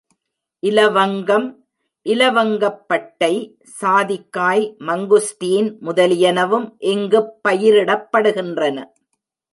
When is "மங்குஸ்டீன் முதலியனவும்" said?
4.79-6.75